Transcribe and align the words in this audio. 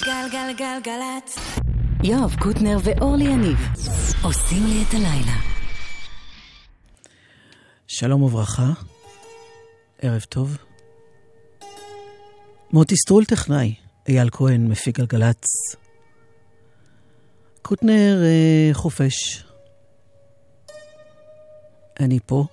גלגלגלגלצ. 0.00 1.38
יואב 2.04 2.34
קוטנר 2.40 2.78
ואורלי 2.84 3.24
יניב 3.24 3.58
עושים 4.22 4.66
לי 4.66 4.84
את 4.88 4.94
הלילה. 4.94 5.36
שלום 7.86 8.22
וברכה, 8.22 8.70
ערב 10.02 10.20
טוב. 10.20 10.56
מוטי 12.72 12.96
סטרול 12.96 13.24
טכנאי, 13.24 13.74
אייל 14.08 14.28
כהן 14.32 14.68
מפיק 14.68 14.98
גלגלצ. 14.98 15.44
קוטנר 17.62 18.22
אה, 18.24 18.70
חופש. 18.72 19.44
אני 22.00 22.18
פה. 22.26 22.44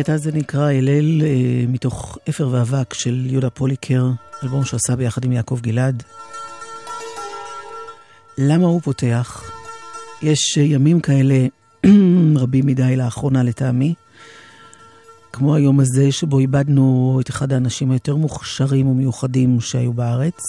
הקטע 0.00 0.14
הזה 0.14 0.32
נקרא 0.32 0.72
הלל 0.72 1.22
אה, 1.22 1.64
מתוך 1.68 2.18
אפר 2.28 2.48
ואבק 2.50 2.94
של 2.94 3.26
יהודה 3.26 3.50
פוליקר, 3.50 4.10
אלבום 4.42 4.64
שעשה 4.64 4.96
ביחד 4.96 5.24
עם 5.24 5.32
יעקב 5.32 5.58
גלעד. 5.60 6.02
למה 8.38 8.66
הוא 8.66 8.80
פותח? 8.80 9.50
יש 10.22 10.56
ימים 10.56 11.00
כאלה 11.00 11.46
רבים 12.42 12.66
מדי 12.66 12.96
לאחרונה 12.96 13.42
לטעמי, 13.42 13.94
כמו 15.32 15.54
היום 15.54 15.80
הזה 15.80 16.12
שבו 16.12 16.38
איבדנו 16.38 17.18
את 17.20 17.30
אחד 17.30 17.52
האנשים 17.52 17.90
היותר 17.90 18.16
מוכשרים 18.16 18.86
ומיוחדים 18.86 19.60
שהיו 19.60 19.92
בארץ. 19.92 20.40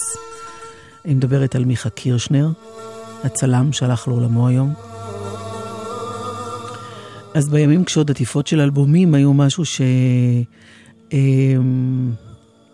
אני 1.05 1.13
מדברת 1.13 1.55
על 1.55 1.65
מיכה 1.65 1.89
קירשנר, 1.89 2.49
הצלם 3.23 3.73
שהלך 3.73 4.07
לעולמו 4.07 4.47
היום. 4.47 4.73
אז 7.33 7.49
בימים 7.49 7.83
כשעוד 7.83 8.11
עטיפות 8.11 8.47
של 8.47 8.59
אלבומים 8.59 9.13
היו 9.13 9.33
משהו 9.33 9.63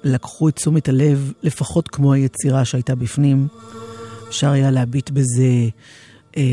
שלקחו 0.02 0.45
אמ, 0.45 0.49
את 0.49 0.55
תשומת 0.55 0.89
הלב, 0.89 1.31
לפחות 1.44 1.88
כמו 1.88 2.14
היצירה 2.14 2.66
שהייתה 2.66 2.95
בפנים. 2.95 3.47
אפשר 4.27 4.52
היה 4.52 4.72
להביט 4.72 5.09
בזה, 5.09 5.69
אה, 6.38 6.44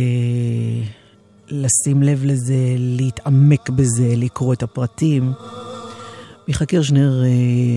לשים 1.48 2.02
לב 2.02 2.24
לזה, 2.24 2.74
להתעמק 2.78 3.70
בזה, 3.70 4.12
לקרוא 4.16 4.52
את 4.52 4.62
הפרטים. 4.62 5.32
מיכה 6.48 6.66
קירשנר, 6.66 7.22
אה, 7.24 7.28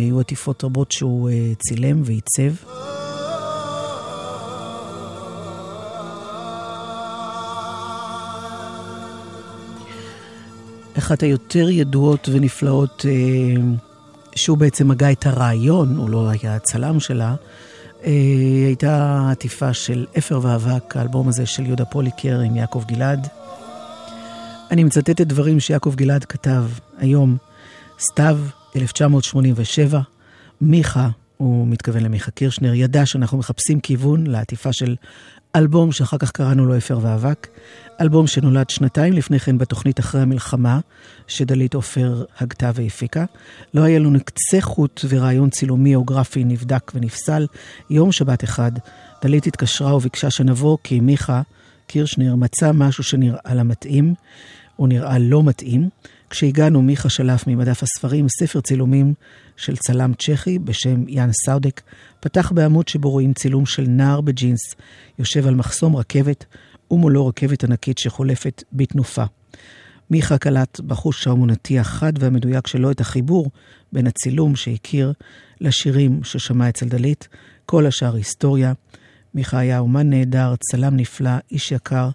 היו 0.05 0.19
עטיפות 0.19 0.63
רבות 0.63 0.91
שהוא 0.91 1.29
אה, 1.29 1.53
צילם 1.59 2.01
ועיצב. 2.05 2.51
אחת 10.97 11.23
היותר 11.23 11.69
ידועות 11.69 12.29
ונפלאות, 12.31 13.05
אה, 13.09 13.61
שהוא 14.35 14.57
בעצם 14.57 14.91
הגה 14.91 15.11
את 15.11 15.25
הרעיון, 15.25 15.97
הוא 15.97 16.09
לא 16.09 16.29
היה 16.29 16.55
הצלם 16.55 16.99
שלה, 16.99 17.35
אה, 18.03 18.11
הייתה 18.65 19.27
עטיפה 19.31 19.73
של 19.73 20.05
אפר 20.17 20.39
ואבק, 20.41 20.97
האלבום 20.97 21.27
הזה 21.27 21.45
של 21.45 21.65
יהודה 21.65 21.85
פוליקר 21.85 22.39
עם 22.39 22.55
יעקב 22.55 22.83
גלעד. 22.87 23.27
אני 24.71 24.83
מצטטת 24.83 25.21
דברים 25.21 25.59
שיעקב 25.59 25.93
גלעד 25.95 26.25
כתב 26.25 26.63
היום, 26.97 27.37
סתיו, 27.99 28.39
1987, 28.75 29.99
מיכה, 30.61 31.09
הוא 31.37 31.67
מתכוון 31.67 32.03
למיכה 32.03 32.31
קירשנר, 32.31 32.73
ידע 32.73 33.05
שאנחנו 33.05 33.37
מחפשים 33.37 33.79
כיוון 33.79 34.27
לעטיפה 34.27 34.73
של 34.73 34.95
אלבום 35.57 35.91
שאחר 35.91 36.17
כך 36.17 36.31
קראנו 36.31 36.65
לו 36.65 36.77
אפר 36.77 36.99
ואבק. 37.01 37.47
אלבום 38.01 38.27
שנולד 38.27 38.69
שנתיים 38.69 39.13
לפני 39.13 39.39
כן 39.39 39.57
בתוכנית 39.57 39.99
אחרי 39.99 40.21
המלחמה, 40.21 40.79
שדלית 41.27 41.73
עופר 41.73 42.23
הגתה 42.39 42.71
והפיקה. 42.75 43.25
לא 43.73 43.81
היה 43.81 43.99
לנו 43.99 44.19
קצה 44.25 44.61
חוט 44.61 45.05
ורעיון 45.09 45.49
צילומי 45.49 45.95
או 45.95 46.03
גרפי 46.03 46.43
נבדק 46.43 46.91
ונפסל. 46.95 47.47
יום 47.89 48.11
שבת 48.11 48.43
אחד, 48.43 48.71
דלית 49.23 49.47
התקשרה 49.47 49.95
וביקשה 49.95 50.29
שנבוא, 50.29 50.77
כי 50.83 50.99
מיכה 50.99 51.41
קירשנר 51.87 52.35
מצא 52.35 52.71
משהו 52.73 53.03
שנראה 53.03 53.53
לה 53.53 53.63
מתאים, 53.63 54.13
או 54.79 54.87
נראה 54.87 55.19
לא 55.19 55.43
מתאים. 55.43 55.89
כשהגענו, 56.29 56.81
מיכה 56.81 57.09
שלף 57.09 57.47
ממדף 57.47 57.83
הספרים 57.83 58.29
ספר 58.29 58.61
צילומים 58.61 59.13
של 59.57 59.77
צלם 59.77 60.13
צ'כי 60.13 60.59
בשם 60.59 61.07
יאן 61.07 61.29
סאודק, 61.45 61.81
פתח 62.19 62.51
בעמוד 62.51 62.87
שבו 62.87 63.09
רואים 63.09 63.33
צילום 63.33 63.65
של 63.65 63.85
נער 63.87 64.21
בג'ינס, 64.21 64.75
יושב 65.19 65.47
על 65.47 65.55
מחסום 65.55 65.95
רכבת, 65.95 66.45
ומולו 66.91 67.27
רכבת 67.27 67.63
ענקית 67.63 67.97
שחולפת 67.97 68.63
בתנופה. 68.73 69.23
מיכה 70.09 70.37
קלט 70.37 70.79
בחוש 70.79 71.27
האמונתי 71.27 71.79
החד 71.79 72.13
והמדויק 72.19 72.67
שלו 72.67 72.91
את 72.91 73.01
החיבור 73.01 73.51
בין 73.93 74.07
הצילום 74.07 74.55
שהכיר 74.55 75.13
לשירים 75.61 76.23
ששמע 76.23 76.69
אצל 76.69 76.85
דלית, 76.85 77.27
כל 77.65 77.85
השאר 77.85 78.15
היסטוריה. 78.15 78.73
מיכה 79.33 79.59
היה 79.59 79.79
אומן 79.79 80.09
נהדר, 80.09 80.55
צלם 80.71 80.95
נפלא, 80.95 81.31
איש 81.51 81.71
יקר. 81.71 82.09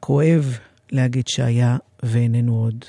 כואב 0.00 0.58
להגיד 0.92 1.28
שהיה 1.28 1.76
ואיננו 2.02 2.54
עוד. 2.56 2.84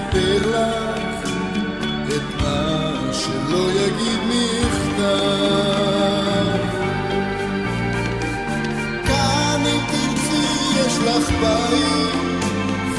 אספר 0.00 0.50
לך 0.50 1.30
את 2.08 2.42
מה 2.42 3.12
שלא 3.12 3.70
יגיד 3.72 4.20
מכתב. 4.28 5.00
כאן 9.06 9.62
אם 9.66 9.80
תרצי 9.86 10.46
יש 10.80 10.98
לך 10.98 11.30
בית, 11.40 12.44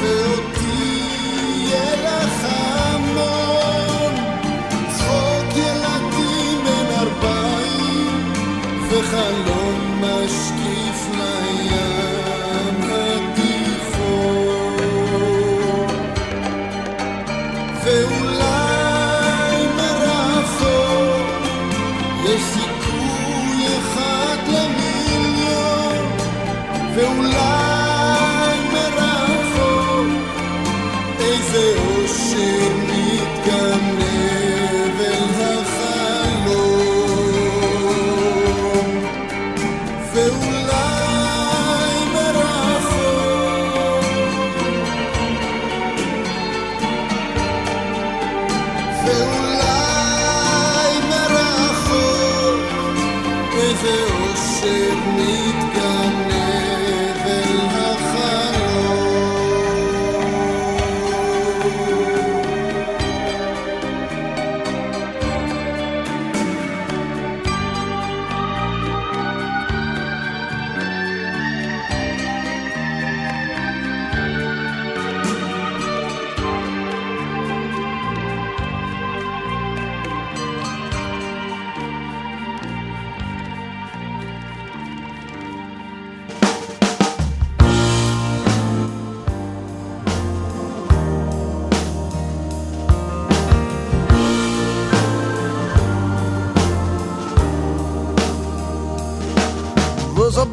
ואותי 0.00 1.02
יהיה 1.48 1.90
לך 1.96 2.46
המון. 2.48 4.14
צחוק 4.96 5.56
ילדים 5.56 6.58
בן 6.64 6.88
ארבעים 6.98 8.32
וחלום 8.88 9.41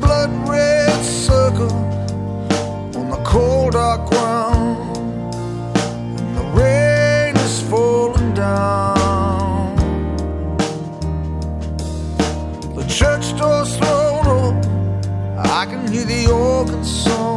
blood 0.09 0.49
red 0.49 1.05
circle 1.05 1.71
on 2.97 3.11
the 3.11 3.21
cold 3.23 3.73
dark 3.73 4.09
ground, 4.09 4.97
and 6.19 6.35
the 6.35 6.45
rain 6.59 7.37
is 7.37 7.61
falling 7.69 8.33
down. 8.33 9.75
The 12.75 12.85
church 12.87 13.37
door's 13.37 13.77
thrown 13.77 14.25
open, 14.25 15.37
I 15.37 15.67
can 15.69 15.87
hear 15.91 16.05
the 16.05 16.31
organ 16.31 16.83
song. 16.83 17.28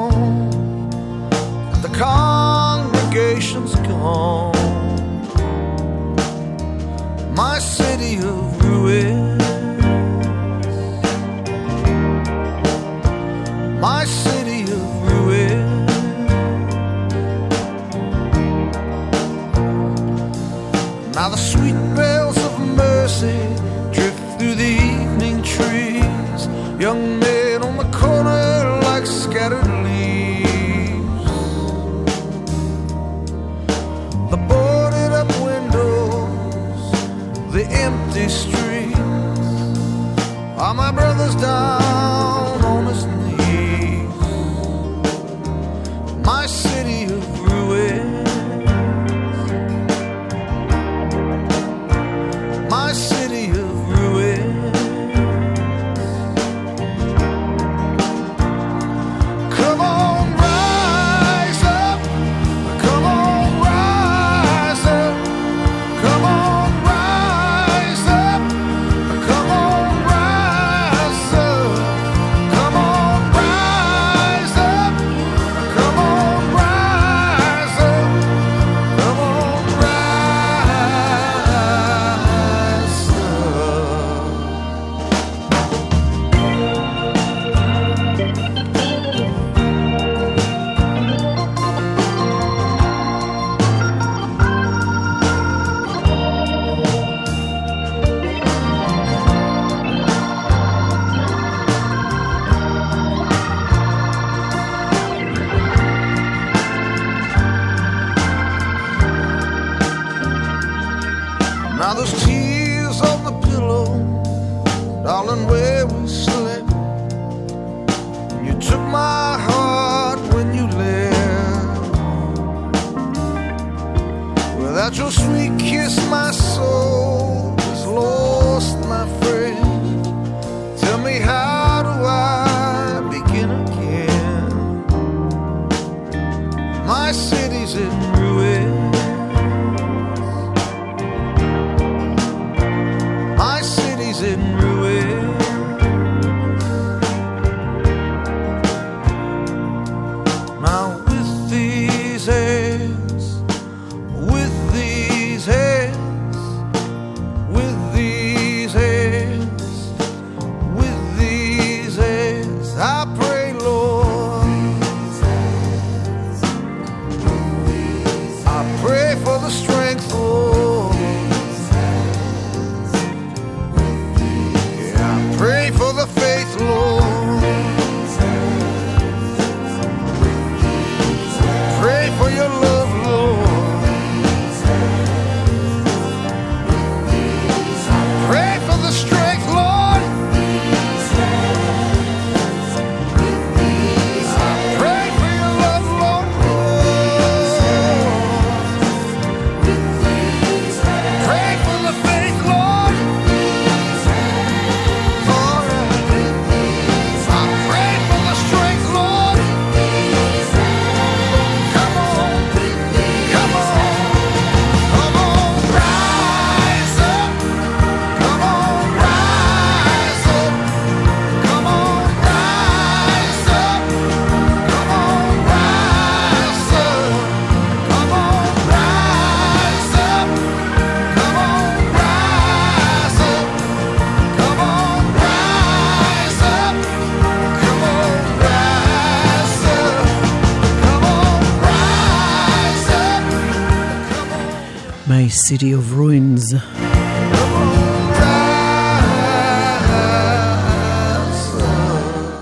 City 245.52 245.72
of 245.74 245.98
Ruins. 245.98 246.56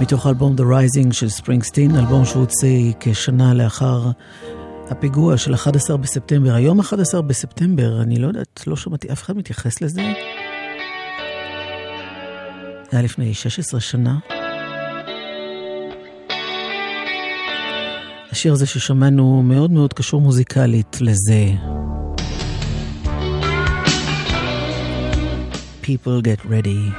מתוך 0.00 0.26
אלבום 0.26 0.57
The 0.57 0.61
Rising 0.61 1.12
של 1.12 1.29
ספרינגסטין, 1.29 1.97
אלבום 1.97 2.25
שהוציא 2.25 2.93
כשנה 3.00 3.55
לאחר 3.55 4.11
הפיגוע 4.90 5.37
של 5.37 5.55
11 5.55 5.97
בספטמבר. 5.97 6.55
היום 6.55 6.81
11 6.81 7.23
בספטמבר, 7.23 8.02
אני 8.02 8.19
לא 8.19 8.26
יודעת, 8.26 8.61
לא 8.67 8.76
שמעתי, 8.76 9.12
אף 9.12 9.23
אחד 9.23 9.37
מתייחס 9.37 9.83
לזה. 9.83 10.02
זה 12.90 12.97
היה 12.97 13.02
לפני 13.02 13.35
16 13.35 13.81
שנה. 13.81 14.19
השיר 18.31 18.52
הזה 18.52 18.67
ששמענו 18.67 19.43
מאוד 19.43 19.71
מאוד 19.71 19.93
קשור 19.93 20.21
מוזיקלית 20.21 20.99
לזה. 21.00 21.79
people 25.90 26.23
get 26.23 26.38
ready. 26.44 26.94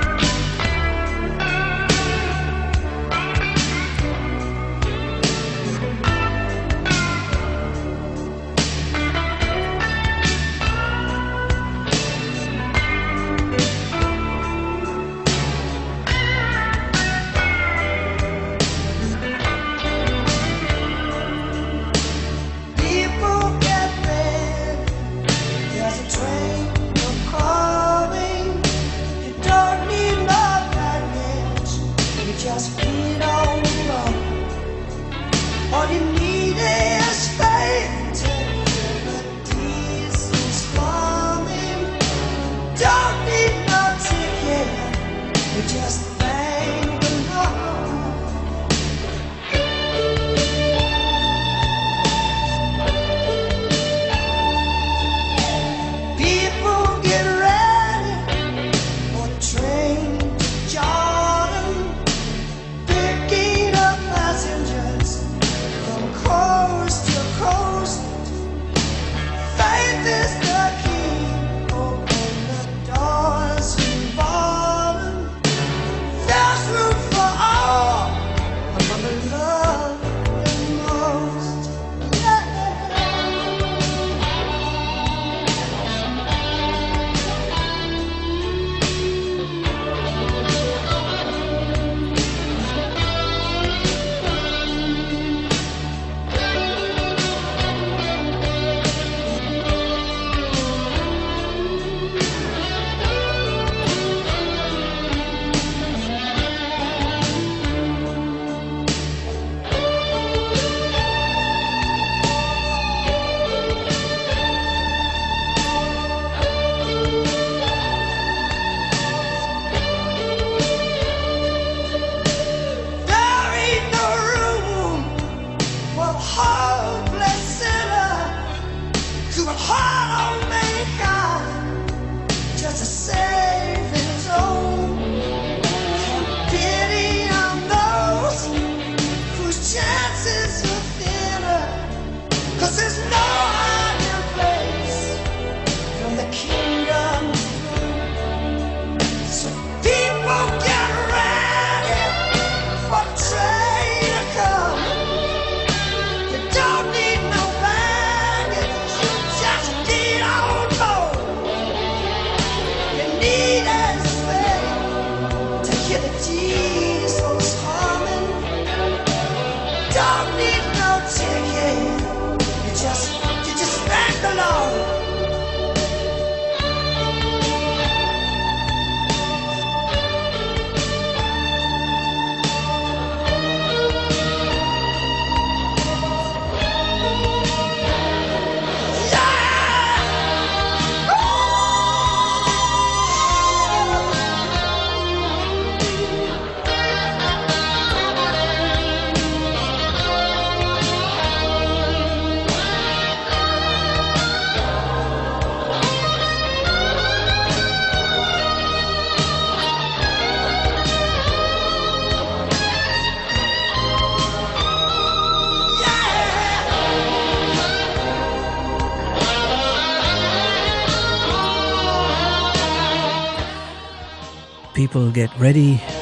People 224.92 225.12
Get 225.16 225.42
Ready. 225.42 225.94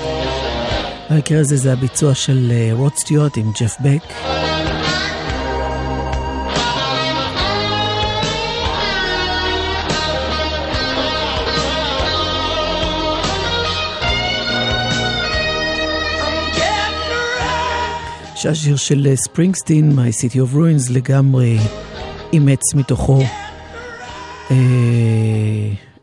במקרה 1.10 1.40
הזה 1.40 1.58
זה 1.58 1.74
הביצוע 1.74 2.16
של 2.16 2.52
אה, 2.52 2.70
רוד 2.74 2.96
סטיוארט 2.96 3.38
עם 3.38 3.52
ג'ף 3.62 3.76
בק. 3.80 4.04
שהשיר 18.36 18.76
של 18.76 19.08
אה, 19.10 19.16
ספרינגסטין, 19.16 20.00
My 20.00 20.14
City 20.22 20.36
of 20.36 20.56
Ruins, 20.56 20.94
לגמרי 20.94 21.58
אימץ 22.34 22.74
מתוכו 22.76 23.22
אה, 24.52 24.56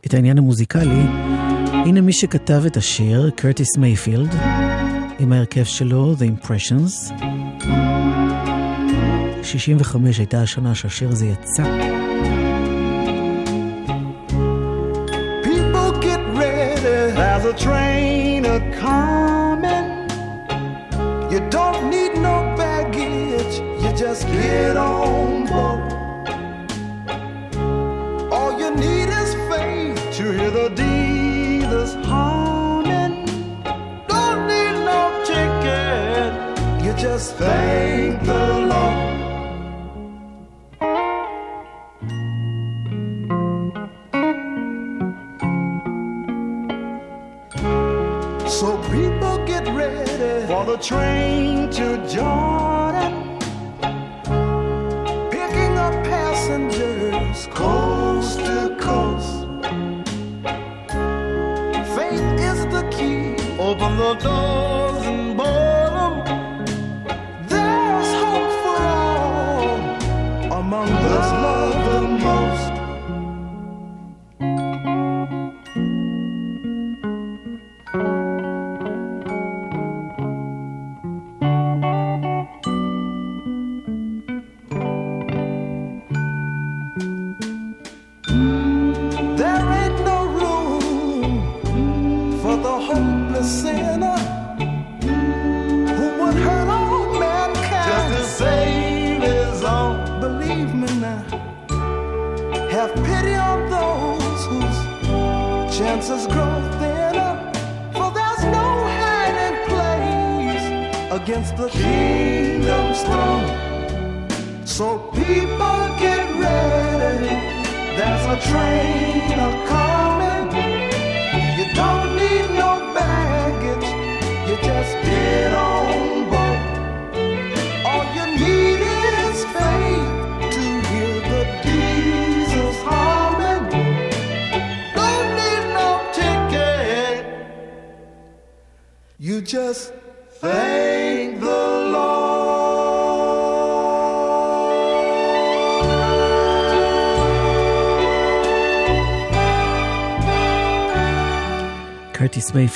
את 0.07 0.14
העניין 0.14 0.38
המוזיקלי. 0.38 1.03
הנה 1.87 2.01
מי 2.01 2.12
שכתב 2.12 2.62
את 2.66 2.77
השיר, 2.77 3.31
קרטיס 3.31 3.77
מייפילד, 3.77 4.35
עם 5.18 5.33
ההרכב 5.33 5.64
שלו, 5.64 6.14
The 6.14 6.44
Impressions. 6.44 7.12
65 9.42 10.18
הייתה 10.18 10.42
השנה 10.42 10.75
שהשיר 10.75 11.09
הזה 11.09 11.27
יצא. 11.27 11.62
People 15.44 16.03
get 16.03 16.20
ready, 16.38 17.12
there's 17.18 17.44
a 17.44 17.64
train 17.64 17.86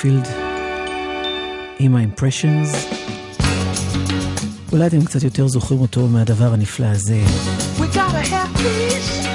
מייפילד 0.00 0.28
עם 1.78 1.96
ה-impressions. 1.96 2.76
אולי 4.72 4.86
אתם 4.86 5.04
קצת 5.04 5.22
יותר 5.22 5.48
זוכרים 5.48 5.80
אותו 5.80 6.06
מהדבר 6.08 6.52
הנפלא 6.52 6.86
הזה. 6.86 7.20
We 7.78 7.82
gotta 7.94 8.22
have 8.32 8.50
peace 8.56 9.26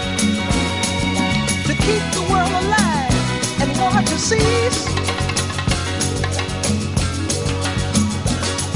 to 1.68 1.74
keep 1.86 2.04
the 2.18 2.24
world 2.32 2.54
alive 2.64 3.16
and 3.62 3.70
war 3.80 4.02
to 4.12 4.18
cease. 4.30 4.82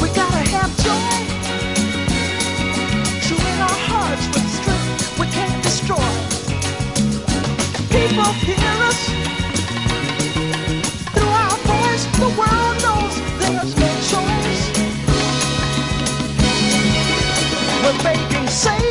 We 0.02 0.08
gotta 0.20 0.44
have 0.56 0.72
joy 0.88 1.18
to 3.28 3.36
in 3.52 3.60
our 3.68 3.80
hearts 3.90 4.26
with 4.34 4.48
strength 4.60 5.20
we 5.20 5.26
can't 5.38 5.62
destroy. 5.68 6.12
People 7.96 8.32
hear 8.46 8.76
us 8.90 9.19
谁 18.63 18.90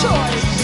choice. 0.00 0.57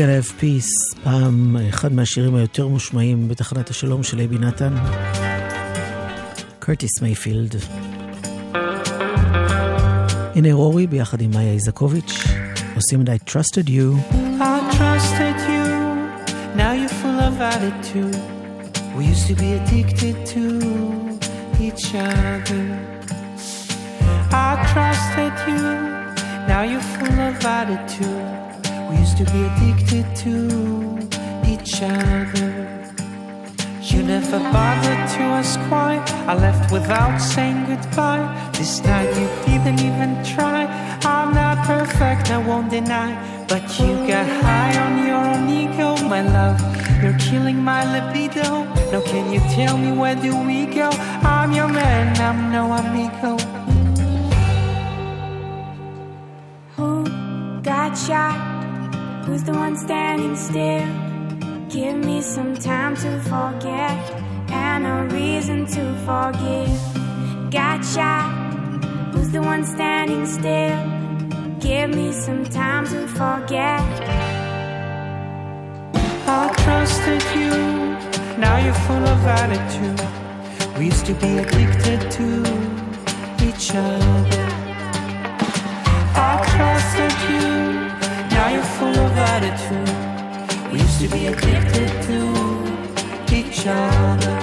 We 0.00 0.05
gotta 0.05 0.16
have 0.16 0.22
peace, 0.22 0.66
פעם 1.04 1.56
אחד 1.68 1.92
מהשירים 1.92 2.34
היותר 2.34 2.68
מושמעים 2.68 3.28
בתחנת 3.28 3.70
השלום 3.70 4.02
של 4.02 4.18
אייבי 4.18 4.38
נתן. 4.38 4.74
קרטיס 6.58 7.02
מייפילד. 7.02 7.54
הנה 10.34 10.52
רורי 10.52 10.86
ביחד 10.86 11.20
עם 11.20 11.30
מאיה 11.30 11.52
איזקוביץ', 11.52 12.24
עושים 12.74 13.02
את 13.02 13.08
I 13.08 13.30
Trusted 13.30 13.68
You. 13.68 14.14
I 14.40 14.76
trusted 14.76 15.38
you, 15.52 15.64
now 16.56 16.72
you're 16.72 16.96
full 17.02 17.20
of 17.28 17.40
attitude. 17.40 18.20
We 18.96 19.02
used 19.12 19.26
to 19.30 19.34
be 19.42 19.50
addicted 19.58 20.16
to 20.34 20.44
each 21.66 21.86
other. 21.94 22.64
I 24.48 24.50
trusted 24.72 25.34
you, 25.48 25.62
now 26.50 26.62
you're 26.70 26.88
full 26.96 27.18
of 27.28 27.44
attitude. 27.58 28.29
To 29.20 29.26
be 29.32 29.42
addicted 29.44 30.06
to 30.24 30.32
each 31.46 31.82
other. 31.82 32.52
You 33.82 34.02
never 34.02 34.38
bothered 34.38 35.08
to 35.12 35.20
ask 35.36 35.60
why. 35.70 36.02
I 36.26 36.34
left 36.34 36.72
without 36.72 37.18
saying 37.18 37.66
goodbye. 37.66 38.24
This 38.54 38.82
night 38.82 39.10
you 39.20 39.28
didn't 39.44 39.80
even 39.80 40.24
try. 40.24 40.64
I'm 41.04 41.34
not 41.34 41.66
perfect, 41.66 42.30
I 42.30 42.38
won't 42.38 42.70
deny. 42.70 43.12
But 43.46 43.62
you 43.78 43.92
got 44.08 44.26
high 44.26 44.74
on 44.84 45.06
your 45.06 45.22
own 45.32 45.50
ego, 45.50 46.02
my 46.08 46.22
love. 46.22 46.58
You're 47.02 47.18
killing 47.18 47.62
my 47.62 47.84
libido. 47.92 48.64
Now 48.90 49.02
can 49.02 49.30
you 49.30 49.40
tell 49.54 49.76
me 49.76 49.92
where 49.92 50.16
do 50.16 50.34
we 50.46 50.64
go? 50.64 50.88
I'm 51.22 51.52
your 51.52 51.68
man, 51.68 52.16
I'm 52.22 52.50
no 52.50 52.72
amigo. 52.72 53.36
Who 56.76 57.60
got 57.60 57.98
shot? 57.98 58.49
Who's 59.30 59.44
the 59.44 59.52
one 59.52 59.76
standing 59.76 60.34
still? 60.34 60.88
Give 61.68 61.96
me 62.04 62.20
some 62.20 62.56
time 62.56 62.96
to 62.96 63.20
forget 63.20 63.96
and 64.50 64.84
a 64.84 65.14
reason 65.14 65.66
to 65.66 65.82
forgive. 66.04 67.48
Gotcha. 67.48 68.22
Who's 69.12 69.30
the 69.30 69.40
one 69.40 69.64
standing 69.64 70.26
still? 70.26 70.76
Give 71.60 71.90
me 71.90 72.10
some 72.10 72.44
time 72.44 72.88
to 72.88 73.06
forget. 73.06 73.86
I 76.26 76.52
trusted 76.64 77.22
you, 77.32 77.50
now 78.36 78.58
you're 78.58 78.74
full 78.88 79.06
of 79.14 79.24
attitude. 79.24 80.76
We 80.76 80.86
used 80.86 81.06
to 81.06 81.14
be 81.14 81.38
addicted 81.38 82.10
to 82.18 82.26
each 83.46 83.76
other. 83.76 84.46
I 86.16 86.32
trusted 86.50 87.14
you, 87.30 87.89
now 88.40 88.48
you're 88.48 88.72
full 88.80 88.98
of 89.06 89.12
attitude. 89.34 89.90
We 90.72 90.78
used 90.80 90.98
to 91.02 91.08
be 91.08 91.26
addicted 91.26 91.90
to 92.08 92.18
each 93.38 93.60
other. 93.66 94.36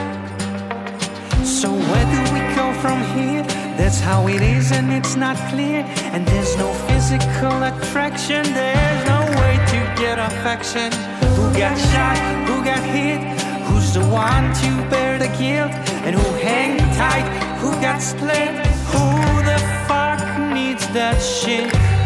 So 1.44 1.70
where 1.90 2.08
do 2.14 2.20
we 2.36 2.42
go 2.60 2.68
from 2.84 3.00
here? 3.16 3.42
That's 3.80 4.00
how 4.00 4.28
it 4.28 4.44
is, 4.44 4.72
and 4.72 4.94
it's 4.94 5.16
not 5.16 5.36
clear. 5.50 5.80
And 6.14 6.28
there's 6.28 6.56
no 6.58 6.70
physical 6.88 7.58
attraction, 7.72 8.44
there's 8.62 9.04
no 9.14 9.22
way 9.40 9.54
to 9.74 9.80
get 10.02 10.20
affection. 10.30 10.90
Who 11.36 11.46
got 11.64 11.76
shot? 11.92 12.18
Who 12.48 12.56
got 12.64 12.84
hit? 12.96 13.20
Who's 13.68 13.96
the 13.96 14.06
one 14.30 14.46
to 14.62 14.70
bear 14.92 15.18
the 15.18 15.32
guilt? 15.42 15.74
And 16.06 16.14
who 16.20 16.28
hang 16.48 16.78
tight? 17.02 17.28
Who 17.62 17.72
got 17.88 18.00
split? 18.00 18.52
Who 18.94 19.08
the 19.50 19.60
fuck 19.88 20.22
needs 20.54 20.86
that 20.90 21.18
shit? 21.20 21.97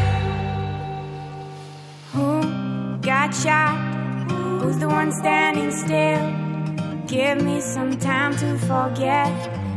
Who 3.32 3.38
got 3.38 3.44
shot? 3.44 4.62
Who's 4.62 4.78
the 4.78 4.90
one 4.90 5.12
standing 5.14 5.72
still? 5.72 7.08
Give 7.08 7.42
me 7.42 7.62
some 7.62 7.98
time 7.98 8.36
to 8.36 8.58
forget 8.58 9.32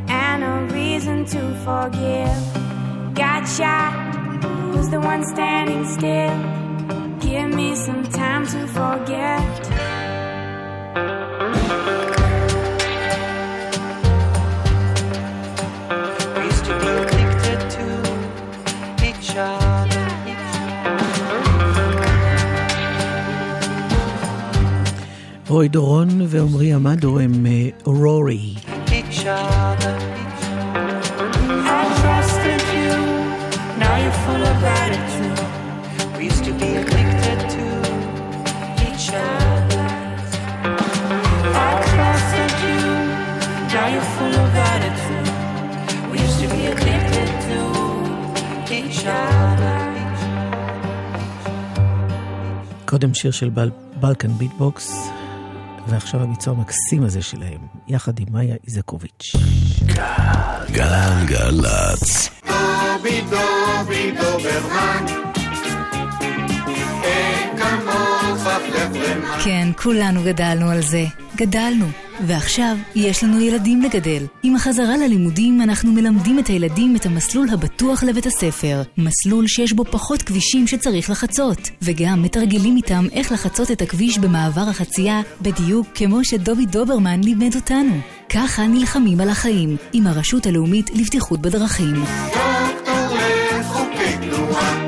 and 0.08 0.42
a 0.42 0.74
reason 0.74 1.24
to 1.26 1.40
forgive. 1.64 3.14
Got 3.14 3.46
shot? 3.46 4.42
Who's 4.72 4.90
the 4.90 5.00
one 5.00 5.24
standing 5.24 5.84
still? 5.84 6.36
Give 7.20 7.54
me 7.54 7.76
some 7.76 8.02
time 8.02 8.44
to 8.48 8.66
forget. 8.66 9.93
To 46.44 46.46
be 46.54 46.66
addicted 46.72 47.30
to 47.48 47.60
each 48.78 49.06
other. 49.06 49.74
קודם 52.84 53.14
שיר 53.14 53.30
של 53.30 53.48
בל, 53.48 53.70
בלקן 54.00 54.32
ביטבוקס, 54.32 55.10
ועכשיו 55.94 56.22
הביצוע 56.22 56.54
המקסים 56.54 57.02
הזה 57.04 57.22
שלהם, 57.22 57.58
יחד 57.88 58.18
עם 58.18 58.26
מאיה 58.30 58.56
איזקוביץ'. 58.66 59.32
גלגלצ. 60.72 62.30
דובי 62.46 63.20
דובי 63.20 64.12
דוברמן 64.12 65.33
כן, 69.44 69.68
כולנו 69.82 70.22
גדלנו 70.24 70.70
על 70.70 70.82
זה. 70.82 71.04
גדלנו. 71.36 71.86
ועכשיו 72.26 72.76
יש 72.94 73.24
לנו 73.24 73.40
ילדים 73.40 73.82
לגדל. 73.82 74.26
עם 74.42 74.56
החזרה 74.56 74.96
ללימודים 74.96 75.62
אנחנו 75.62 75.92
מלמדים 75.92 76.38
את 76.38 76.46
הילדים 76.46 76.96
את 76.96 77.06
המסלול 77.06 77.48
הבטוח 77.52 78.02
לבית 78.02 78.26
הספר. 78.26 78.82
מסלול 78.98 79.46
שיש 79.46 79.72
בו 79.72 79.84
פחות 79.84 80.22
כבישים 80.22 80.66
שצריך 80.66 81.10
לחצות. 81.10 81.70
וגם 81.82 82.22
מתרגלים 82.22 82.76
איתם 82.76 83.06
איך 83.12 83.32
לחצות 83.32 83.70
את 83.70 83.82
הכביש 83.82 84.18
במעבר 84.18 84.68
החצייה, 84.70 85.20
בדיוק 85.42 85.86
כמו 85.94 86.24
שדובי 86.24 86.66
דוברמן 86.66 87.20
לימד 87.24 87.54
אותנו. 87.54 87.94
ככה 88.28 88.66
נלחמים 88.66 89.20
על 89.20 89.28
החיים, 89.28 89.76
עם 89.92 90.06
הרשות 90.06 90.46
הלאומית 90.46 90.90
לבטיחות 90.90 91.40
בדרכים. 91.40 91.94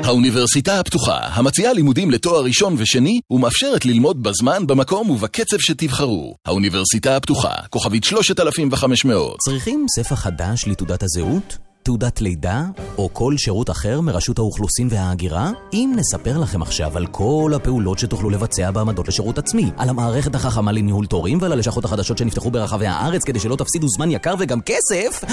האוניברסיטה 0.07 0.79
הפתוחה, 0.79 1.17
המציעה 1.17 1.73
לימודים 1.73 2.11
לתואר 2.11 2.43
ראשון 2.43 2.75
ושני, 2.77 3.19
ומאפשרת 3.31 3.85
ללמוד 3.85 4.23
בזמן, 4.23 4.67
במקום 4.67 5.09
ובקצב 5.09 5.57
שתבחרו. 5.59 6.35
האוניברסיטה 6.45 7.15
הפתוחה, 7.17 7.53
כוכבית 7.69 8.03
3500. 8.03 9.37
צריכים 9.39 9.85
ספר 9.95 10.15
חדש 10.15 10.67
לתעודת 10.67 11.03
הזהות? 11.03 11.57
תעודת 11.83 12.21
לידה? 12.21 12.63
או 12.97 13.09
כל 13.13 13.37
שירות 13.37 13.69
אחר 13.69 14.01
מרשות 14.01 14.39
האוכלוסין 14.39 14.87
וההגירה? 14.91 15.51
אם 15.73 15.93
נספר 15.95 16.37
לכם 16.37 16.61
עכשיו 16.61 16.97
על 16.97 17.07
כל 17.07 17.51
הפעולות 17.55 17.99
שתוכלו 17.99 18.29
לבצע 18.29 18.71
בעמדות 18.71 19.07
לשירות 19.07 19.37
עצמי, 19.37 19.71
על 19.77 19.89
המערכת 19.89 20.35
החכמה 20.35 20.71
לניהול 20.71 21.05
תורים 21.05 21.37
ועל 21.41 21.51
הלשכות 21.51 21.85
החדשות 21.85 22.17
שנפתחו 22.17 22.51
ברחבי 22.51 22.87
הארץ 22.87 23.23
כדי 23.23 23.39
שלא 23.39 23.55
תפסידו 23.55 23.87
זמן 23.89 24.11
יקר 24.11 24.35
וגם 24.39 24.59
כסף, 24.61 25.23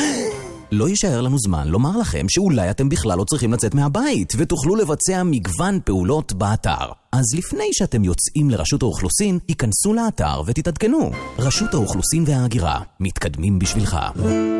לא 0.74 0.88
יישאר 0.88 1.20
לנו 1.20 1.38
זמן 1.38 1.68
לומר 1.68 1.98
לכם 1.98 2.26
שאולי 2.28 2.70
אתם 2.70 2.88
בכלל 2.88 3.18
לא 3.18 3.24
צריכים 3.24 3.52
לצאת 3.52 3.74
מהבית 3.74 4.32
ותוכלו 4.36 4.76
לבצע 4.76 5.22
מגוון 5.22 5.80
פעולות 5.84 6.32
באתר. 6.32 7.04
אז 7.14 7.24
לפני 7.38 7.68
שאתם 7.72 8.04
יוצאים 8.04 8.50
לרשות 8.50 8.82
האוכלוסין, 8.82 9.38
היכנסו 9.48 9.94
לאתר 9.94 10.42
ותתעדכנו. 10.46 11.10
רשות 11.38 11.74
האוכלוסין 11.74 12.24
וההגירה, 12.26 12.80
מתקדמים 13.00 13.58
בשבילך. 13.58 13.96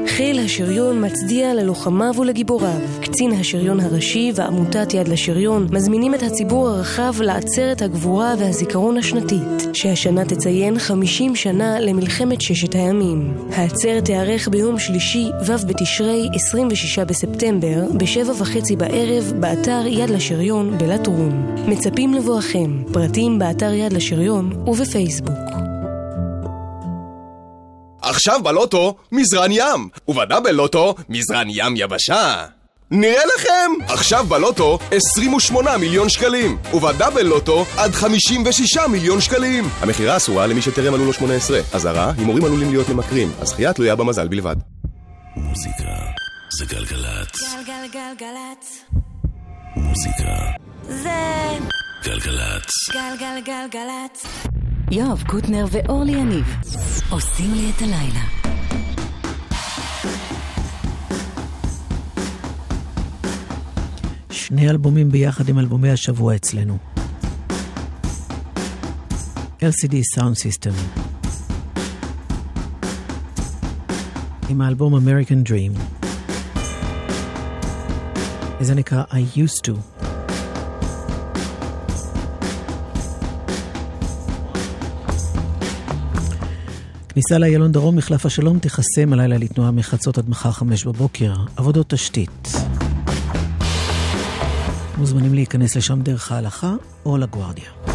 חיל 0.07 0.39
השריון 0.39 1.05
מצדיע 1.05 1.55
ללוחמיו 1.55 2.15
ולגיבוריו. 2.19 2.81
קצין 3.03 3.33
השריון 3.33 3.81
הראשי 3.81 4.33
ועמותת 4.35 4.95
יד 4.95 5.09
לשריון 5.09 5.67
מזמינים 5.71 6.15
את 6.15 6.23
הציבור 6.23 6.69
הרחב 6.69 7.15
לעצרת 7.21 7.83
הגבורה 7.83 8.35
והזיכרון 8.39 8.97
השנתית, 8.97 9.69
שהשנה 9.73 10.25
תציין 10.25 10.79
50 10.79 11.37
שנה 11.37 11.81
למלחמת 11.81 12.41
ששת 12.41 12.75
הימים. 12.75 13.35
העצרת 13.51 14.05
תיערך 14.05 14.49
ביום 14.49 14.79
שלישי, 14.79 15.29
ו' 15.47 15.67
בתשרי, 15.67 16.04
26 16.35 16.99
בספטמבר, 16.99 17.85
בשבע 17.97 18.33
וחצי 18.39 18.77
בערב, 18.77 19.33
באתר 19.41 19.83
יד 19.87 20.11
לשריון 20.11 20.79
בלטרון. 20.79 21.57
מצפים 21.69 22.15
לבואכם. 22.15 22.83
פרטים 22.93 23.39
באתר 23.39 23.73
יד 23.73 23.93
לשריון 23.93 24.53
ובפייסבוק. 24.67 25.39
עכשיו 28.03 28.41
בלוטו, 28.43 28.95
מזרן 29.13 29.51
ים, 29.53 29.89
ובדאבל 30.09 30.51
לוטו, 30.51 30.95
מזרן 31.09 31.47
ים 31.51 31.75
יבשה. 31.77 32.45
נראה 32.91 33.23
לכם? 33.37 33.93
עכשיו 33.93 34.25
בלוטו 34.29 34.79
28 34.91 35.77
מיליון 35.77 36.09
שקלים, 36.09 36.59
ובדאבל 36.75 37.23
לוטו 37.23 37.65
עד 37.77 37.93
56 37.93 38.77
מיליון 38.91 39.21
שקלים. 39.21 39.65
המכירה 39.81 40.17
אסורה 40.17 40.47
למי 40.47 40.63
שטרם 40.63 40.93
מלאו 40.93 41.05
לו 41.05 41.13
18. 41.13 41.61
אזהרה, 41.73 42.13
הימורים 42.19 42.45
עלולים 42.45 42.71
להיות 42.71 42.89
ממכרים, 42.89 43.33
הזכייה 43.41 43.73
תלויה 43.73 43.97
במזל 43.97 44.29
בלבד. 44.29 44.74
מוזיקה 45.37 45.97
זה 46.59 46.65
גלגלצ. 46.65 47.55
גלגלגלגלצ. 47.55 48.85
מוזיקה 49.77 50.37
זה 50.83 51.59
גלגלצ. 52.05 52.71
גלגלגלגלצ. 52.93 54.27
יואב 54.91 55.23
קוטנר 55.27 55.67
ואורלי 55.71 56.13
יניב 56.13 56.45
עושים 57.11 57.55
לי 57.55 57.71
את 57.77 57.83
הלילה. 57.83 58.25
שני 64.31 64.71
אלבומים 64.71 65.11
ביחד 65.11 65.49
עם 65.49 65.59
אלבומי 65.59 65.91
השבוע 65.91 66.37
אצלנו. 66.37 66.79
LCD 69.61 69.95
Sound 70.17 70.37
System 70.37 71.05
עם 74.49 74.61
האלבום 74.61 74.95
American 74.95 75.49
Dream. 75.49 75.81
וזה 78.61 78.75
נקרא 78.75 79.03
I 79.11 79.39
used 79.39 79.61
to. 79.67 80.05
כניסה 87.09 87.39
לאיילון 87.39 87.73
דרום, 87.73 87.97
מחלף 87.97 88.27
השלום, 88.27 88.59
תיחסם 88.59 89.13
הלילה 89.13 89.39
לתנועה 89.39 89.71
מחצות 89.71 90.19
עד 90.19 90.29
מחר 90.29 90.51
חמש 90.51 90.85
בבוקר. 90.85 91.35
עבודות 91.57 91.89
תשתית. 91.89 92.49
מוזמנים 94.99 95.35
להיכנס 95.35 95.77
לשם 95.77 96.03
דרך 96.03 96.33
ההלכה 96.33 96.75
או 97.07 97.17
לגוארדיה. 97.17 97.94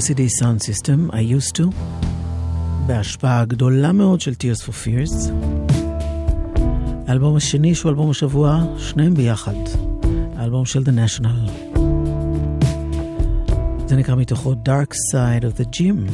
LCD 0.00 0.30
Sound 0.40 0.62
System, 0.62 1.10
I 1.12 1.20
used 1.20 1.54
to, 1.56 1.70
בהשפעה 2.86 3.44
גדולה 3.44 3.92
מאוד 3.92 4.20
של 4.20 4.32
Tears 4.32 4.62
for 4.64 4.70
Fears. 4.70 5.30
האלבום 7.08 7.36
השני 7.36 7.74
שהוא 7.74 7.90
אלבום 7.90 8.10
השבוע, 8.10 8.64
שניהם 8.78 9.14
ביחד. 9.14 9.54
האלבום 10.36 10.64
של 10.64 10.82
The 10.82 10.90
National. 10.90 11.50
זה 13.86 13.96
נקרא 13.96 14.14
מתוכו 14.14 14.54
Dark 14.64 14.92
Side 15.12 15.42
of 15.42 15.60
the 15.60 15.66
Gym. 15.76 16.10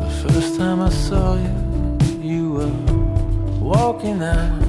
The 0.00 0.28
first 0.28 0.56
time 0.58 0.80
I 0.80 0.90
saw 1.08 1.34
you, 1.44 1.56
you 2.30 2.42
were 2.56 2.76
walking 3.72 4.20
out. 4.22 4.62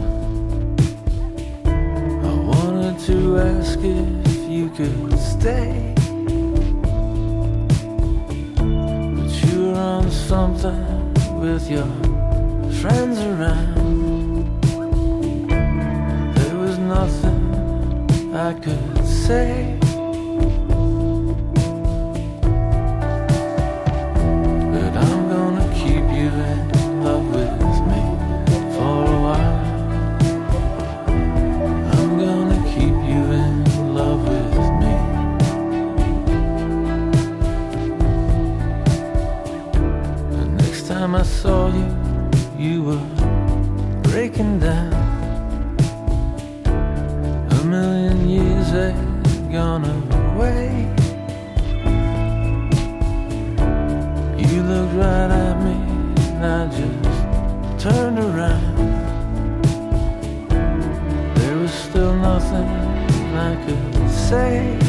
I 2.29 2.33
wanted 2.51 2.95
to 3.07 3.17
ask 3.37 3.79
you 3.79 4.24
you 4.65 4.71
could 4.71 5.19
stay. 5.19 5.93
But 8.55 9.31
you 9.43 9.71
run 9.73 10.09
something 10.09 11.13
with 11.39 11.69
your 11.69 11.85
friends 12.81 13.19
around. 13.19 14.49
There 16.35 16.57
was 16.57 16.77
nothing 16.79 18.33
I 18.33 18.53
could 18.53 19.05
say. 19.05 19.84
say. 64.29 64.84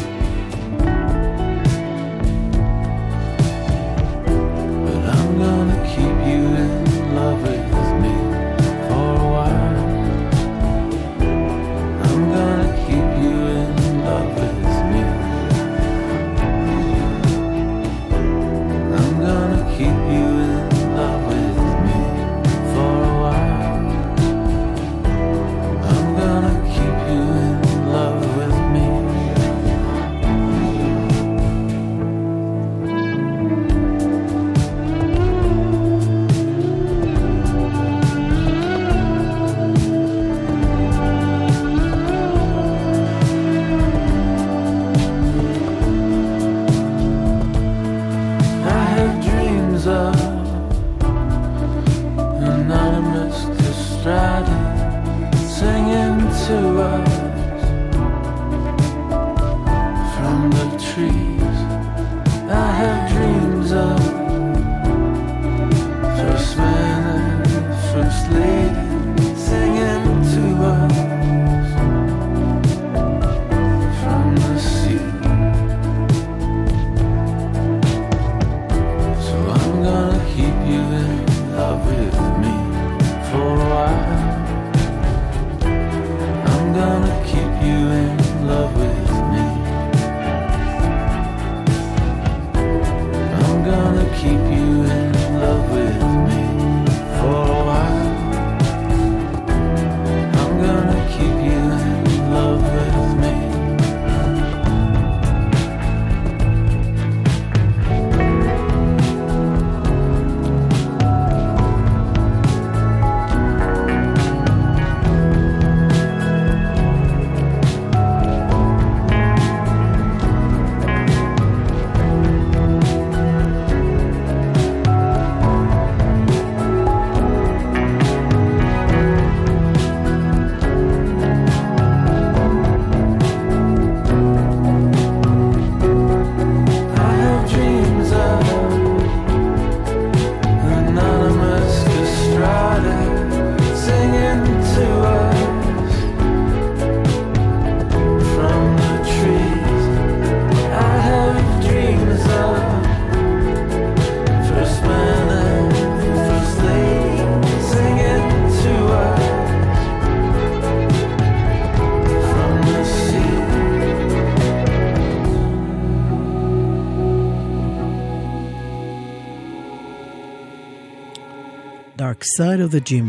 side 172.36 172.60
of 172.60 172.70
the 172.70 172.82
gym. 172.82 173.08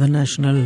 The 0.00 0.08
National. 0.18 0.60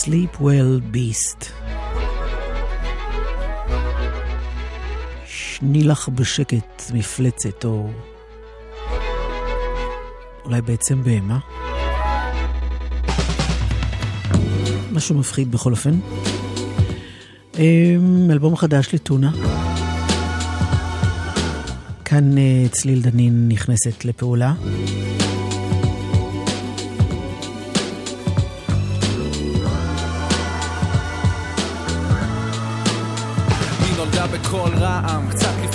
Sleep 0.00 0.32
well 0.40 0.80
beast. 0.92 1.52
שני 5.26 5.82
לך 5.84 6.08
בשקט 6.08 6.82
מפלצת, 6.94 7.64
או 7.64 7.90
אולי 10.44 10.62
בעצם 10.62 11.02
בהמה. 11.02 11.61
משהו 15.02 15.14
מפחיד 15.14 15.52
בכל 15.52 15.70
אופן. 15.70 15.98
אמ, 17.58 18.30
אלבום 18.30 18.56
חדש 18.56 18.94
לטונה. 18.94 19.30
כאן 22.04 22.38
אה, 22.38 22.66
צליל 22.70 23.02
דנין 23.02 23.48
נכנסת 23.48 24.04
לפעולה. 24.04 24.54
בקול 34.32 34.70
רעם, 34.74 35.30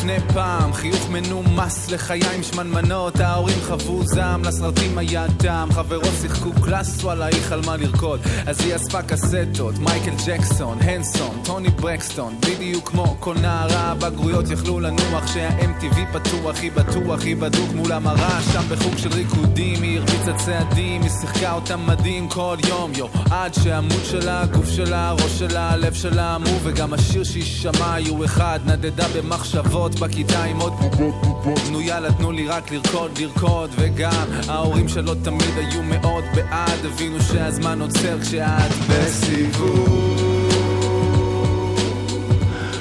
לפני 0.08 0.34
פעם 0.34 0.74
חיוך 0.74 1.10
מנומס 1.10 1.92
לחיים 1.92 2.44
שמנמנות 2.44 3.20
ההורים 3.20 3.58
חוו 3.68 4.04
זעם, 4.06 4.44
לסרטים 4.44 4.98
היה 4.98 5.28
דם 5.28 5.70
חברות 5.72 6.14
שיחקו 6.22 6.52
קלאס, 6.64 7.04
וואלה 7.04 7.26
היא 7.26 7.42
חלמה 7.42 7.78
לרקוד? 7.78 8.20
אז 8.46 8.62
היא 8.62 8.76
אספה 8.76 9.02
קסטות, 9.02 9.80
מייקל 9.80 10.14
ג'קסון, 10.28 10.78
הנסון, 10.82 11.42
טוני 11.46 11.70
ברקסטון 11.70 12.38
בדיוק 12.40 12.90
כמו 12.90 13.16
כל 13.20 13.36
נערה, 13.42 13.92
הבגרויות 13.92 14.50
יכלו 14.50 14.80
לנוח 14.80 15.28
שה-MTV 15.34 15.98
פתוח, 16.14 16.58
היא 16.62 16.72
בטוח, 16.72 17.24
היא 17.24 17.36
בדוק 17.36 17.70
מול 17.76 17.92
המראה 17.92 18.42
שם 18.42 18.62
בחוג 18.70 18.98
של 18.98 19.10
ריקודים, 19.14 19.84
היא 19.84 20.00
הרביצה 20.00 20.34
צעדים, 20.46 21.02
היא 21.02 21.12
שיחקה 21.22 21.54
אותם 21.54 21.88
מדהים 21.88 22.30
כל 22.30 22.56
יום, 22.68 22.92
יו 22.96 23.08
עד 23.32 23.54
שהעמוד 23.54 24.06
שלה, 24.06 24.42
הגוף 24.42 24.70
שלה, 24.70 25.10
הראש 25.10 25.40
שלה, 25.40 25.72
הלב 25.72 25.94
שלה 25.94 26.36
עמו 26.36 26.60
וגם 26.64 26.94
השיר 26.94 27.24
שהיא 27.24 27.44
שמעה 27.44 27.94
היו 27.94 28.26
אחד, 28.26 28.60
נדדה 28.66 29.06
במחשבות 29.16 29.97
בכיתה 30.00 30.44
עם 30.44 30.60
עוד 30.60 30.74
בובות 30.74 31.62
נו 31.72 31.82
יאללה 31.82 32.12
תנו 32.14 32.32
לי 32.32 32.48
רק 32.48 32.72
לרקוד, 32.72 33.18
לרקוד 33.18 33.70
וגם 33.76 34.28
ההורים 34.48 34.90
שלו 34.90 35.16
תמיד 35.16 35.58
היו 35.58 35.84
מאוד 35.84 36.24
בעד. 36.36 36.86
הבינו 36.86 37.22
שהזמן 37.22 37.82
עוצר 37.82 38.20
כשאת 38.22 38.72
בסיבוב. 38.90 40.18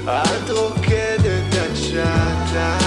את 0.05 0.51
רוקדת 0.51 1.55
עד 1.55 1.77
שעתה. 1.77 2.79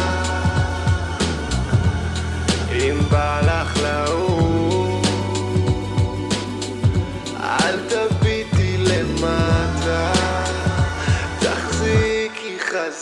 אם 2.72 3.00
בא 3.12 3.42
לך 3.42 3.82
לעוף 3.84 4.39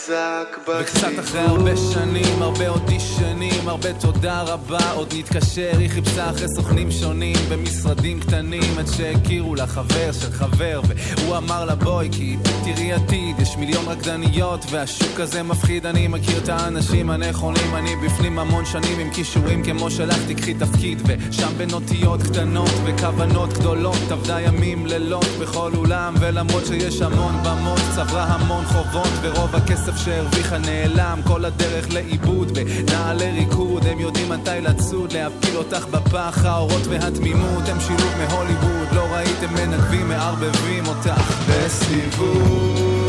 חזק 0.08 0.58
וקצת 0.68 1.18
אחרי 1.20 1.40
הרבה 1.40 1.76
שנים, 1.76 2.42
הרבה 2.42 2.68
אודישנים, 2.68 3.68
הרבה 3.68 3.92
תודה 3.92 4.42
רבה, 4.42 4.90
עוד 4.92 5.14
נתקשר, 5.18 5.70
היא 5.78 5.90
חיפשה 5.90 6.30
אחרי 6.30 6.48
סוכנים 6.48 6.90
שונים 6.90 7.36
במשרדים 7.48 8.20
קטנים, 8.20 8.78
עד 8.78 8.86
שהכירו 8.96 9.54
לה 9.54 9.66
חבר 9.66 10.12
של 10.12 10.30
חבר, 10.32 10.80
והוא 11.18 11.36
אמר 11.36 11.64
לה 11.64 11.74
בואי, 11.74 12.08
כי 12.12 12.36
תראי 12.64 12.92
עתיד, 12.92 13.40
יש 13.40 13.56
מיליון 13.56 13.84
רקדניות, 13.88 14.64
והשוק 14.70 15.20
הזה 15.20 15.42
מפחיד, 15.42 15.86
אני 15.86 16.08
מכיר 16.08 16.38
את 16.38 16.48
האנשים 16.48 17.10
הנכונים, 17.10 17.74
אני 17.74 17.96
בפנים 17.96 18.38
המון 18.38 18.64
שנים 18.64 18.98
עם 18.98 19.10
כישורים 19.10 19.64
כמו 19.64 19.90
שלך, 19.90 20.18
תקחי 20.28 20.54
תפקיד, 20.54 21.02
ושם 21.06 21.52
בין 21.58 21.72
אותיות 21.72 22.22
קטנות 22.22 22.70
וכוונות 22.84 23.52
גדולות, 23.52 24.10
עבדה 24.10 24.40
ימים 24.40 24.86
לילות 24.86 25.26
בכל 25.40 25.70
אולם, 25.74 26.14
ולמרות 26.20 26.66
שיש 26.66 27.02
המון 27.02 27.34
במות, 27.44 27.80
צברה 27.94 28.24
המון 28.24 28.64
חובות, 28.64 29.12
ורוב 29.22 29.56
הכסף 29.56 29.97
שהרוויחה 30.04 30.58
נעלם 30.58 31.20
כל 31.24 31.44
הדרך 31.44 31.94
לאיבוד 31.94 32.58
בנעלי 32.58 33.30
ריקוד 33.30 33.86
הם 33.86 34.00
יודעים 34.00 34.28
מתי 34.28 34.60
לצוד 34.60 35.12
להפיל 35.12 35.56
אותך 35.56 35.86
בפח 35.86 36.44
האורות 36.44 36.86
והתמימות 36.86 37.68
הם 37.68 37.80
שילוב 37.80 38.14
מהוליווד 38.18 38.88
לא 38.92 39.02
ראיתם 39.10 39.54
מנגבים 39.54 40.08
מערבבים 40.08 40.86
אותך 40.86 41.46
בסיבוב. 41.48 43.08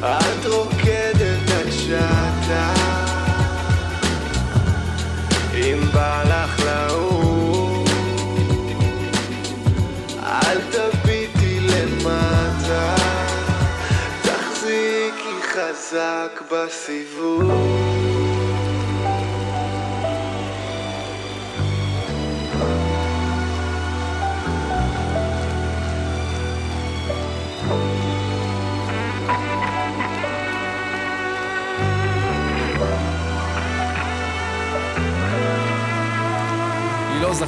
את 0.00 0.46
רוקדת 0.46 1.50
עד 1.50 1.70
שעתה. 1.70 2.74
אם 5.54 5.80
בא 5.92 6.22
לך 6.24 6.64
לעוף 6.64 7.88
אל 10.22 10.58
תביטי 10.70 10.93
חזק 15.94 16.42
בסיבוב 16.52 17.50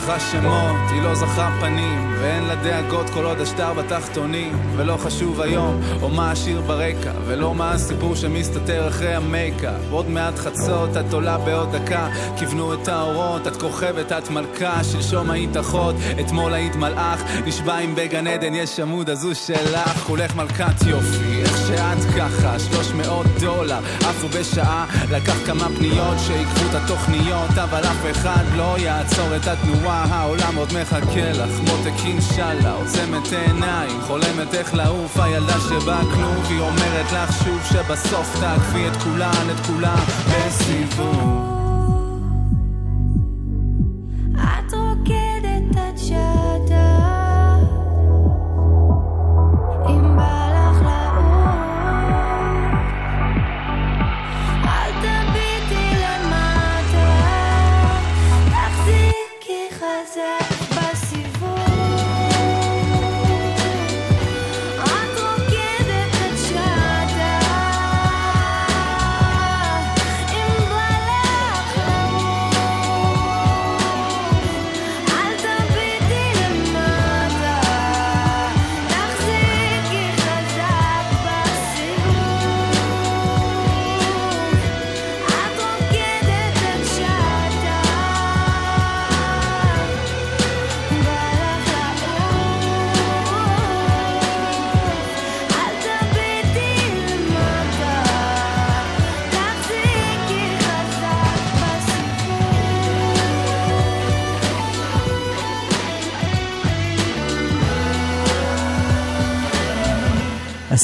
זכרה 0.07 0.21
שמות, 0.21 0.91
היא 0.91 1.03
לא 1.03 1.15
זכרה 1.15 1.51
פנים 1.61 2.15
ואין 2.21 2.45
לה 2.45 2.55
דאגות 2.55 3.11
כל 3.11 3.25
עוד 3.25 3.41
השטר 3.41 3.73
בתחתונים 3.73 4.59
ולא 4.77 4.97
חשוב 4.97 5.41
היום 5.41 5.81
או 6.03 6.09
מה 6.09 6.31
השיר 6.31 6.61
ברקע 6.61 7.13
ולא 7.27 7.55
מה 7.55 7.73
הסיפור 7.73 8.15
שמסתתר 8.15 8.89
אחרי 8.89 9.15
המייקאפ 9.15 9.81
עוד 9.91 10.11
מעט 10.11 10.35
חצות, 10.35 10.91
את 10.97 11.13
עולה 11.13 11.39
בעוד 11.39 11.77
דקה 11.77 12.09
כיוונו 12.39 12.75
את 12.75 12.89
האורות, 12.89 13.47
את 13.47 13.56
כוכבת, 13.61 14.13
את 14.13 14.31
מלכה 14.31 14.85
שלשום 14.85 15.31
היית 15.31 15.57
אחות, 15.57 15.95
אתמול 16.21 16.55
היית 16.55 16.77
מלאך 16.77 17.23
נשבע 17.47 17.79
אם 17.79 17.95
בגן 17.95 18.27
עדן 18.27 18.55
יש 18.55 18.81
עמוד 18.81 19.11
הוא 19.11 19.35
שלך. 19.35 19.99
כולך 20.07 20.37
מלכת 20.37 20.87
יופי, 20.87 21.41
איך 21.43 21.57
שאת 21.69 22.15
ככה 22.19 22.59
300 22.59 23.27
דולר, 23.41 23.79
עפו 24.01 24.29
בשעה 24.29 24.87
לקח 25.11 25.47
כמה 25.47 25.69
פניות 25.77 26.17
שעיכבו 26.27 26.71
את 26.71 26.75
התוכניות 26.75 27.51
אבל 27.51 27.81
אף 27.81 28.11
אחד 28.11 28.45
לא 28.57 28.79
יעצור 28.79 29.37
את 29.37 29.47
התנועה. 29.47 30.05
העולם 30.11 30.57
עוד 30.57 30.69
מחכה 30.73 31.33
לך 31.33 31.61
מותק 31.61 32.05
אינשאללה 32.07 32.73
עוצמת 32.73 33.33
עיניים 33.33 34.01
חולמת 34.01 34.55
איך 34.55 34.75
לעוף. 34.75 35.17
הילדה 35.17 35.61
שבכלוב 35.61 36.47
היא 36.49 36.61
אומרת 36.61 37.13
לך 37.13 37.45
שוב 37.45 37.61
שבסוף 37.73 38.41
תעקפי 38.41 38.89
את 38.89 38.97
כולן 38.97 39.51
את 39.51 39.67
כולם 39.67 40.05
בסיבוב 40.31 41.56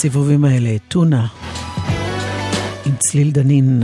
הסיבובים 0.03 0.45
האלה, 0.45 0.77
טונה, 0.89 1.27
עם 2.87 2.93
צליל 2.99 3.31
דנין. 3.31 3.83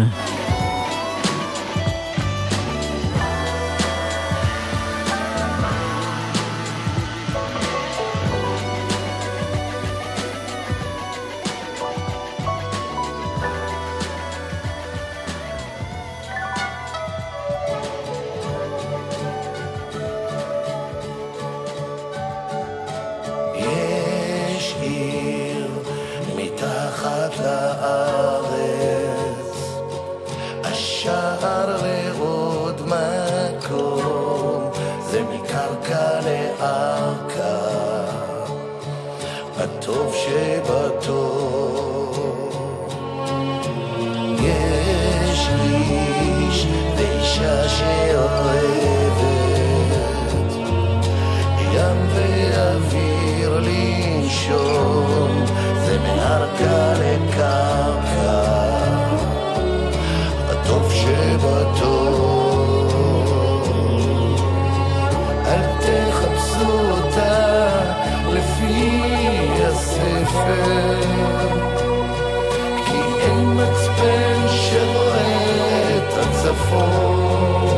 צפון. 76.48 77.68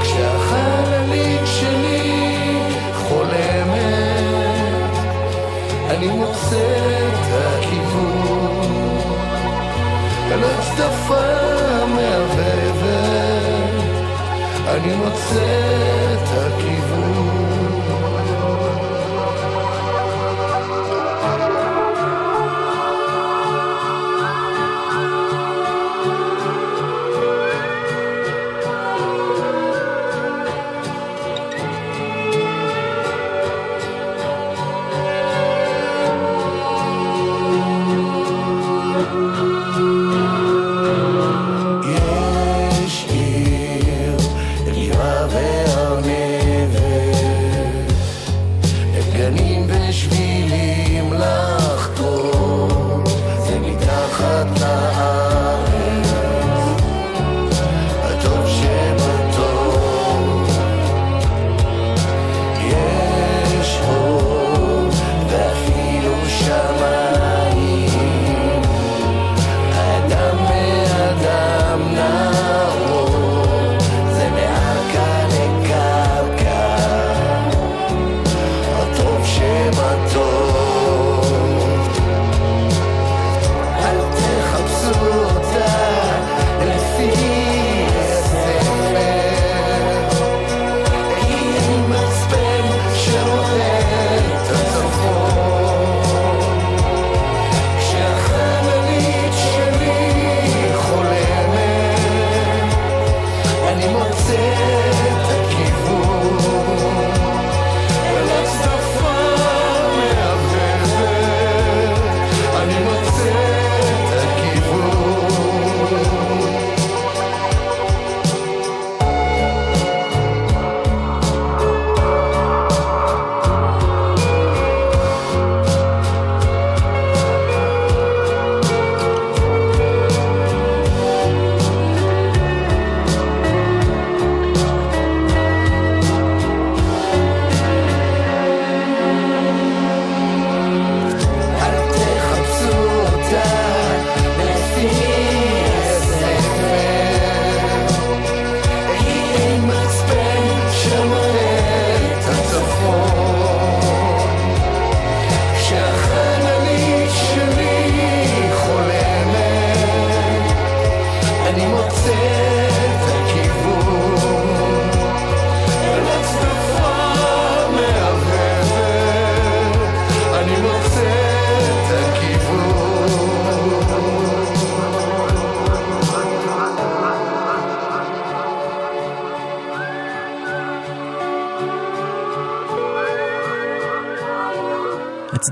כשהחללית 0.00 1.40
אני 14.68 14.96
מוצא 14.96 16.03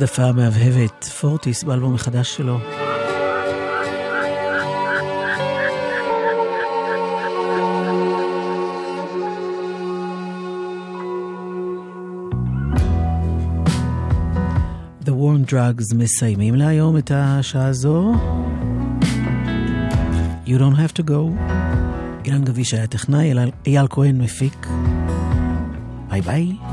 הצדפה 0.02 0.22
המהבהבת, 0.22 1.04
פורטיס 1.04 1.62
באלבום 1.62 1.94
החדש 1.94 2.36
שלו. 2.36 2.58
The 15.04 15.08
Warm 15.08 15.50
Drugs 15.50 15.96
מסיימים 15.96 16.54
להיום 16.54 16.96
את 16.96 17.10
השעה 17.14 17.66
הזו. 17.66 18.12
You 20.46 20.58
don't 20.58 20.76
have 20.76 20.92
to 20.98 21.02
go. 21.02 21.42
אילן 22.24 22.44
גביש 22.44 22.74
היה 22.74 22.86
טכנאי, 22.86 23.32
אייל 23.66 23.86
כהן 23.90 24.20
מפיק. 24.20 24.66
ביי 26.10 26.20
ביי. 26.20 26.71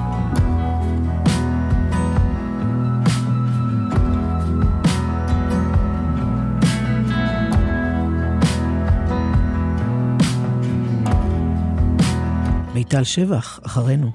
מיטל 12.79 13.03
שבח, 13.03 13.59
אחרינו. 13.65 14.11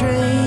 train 0.00 0.39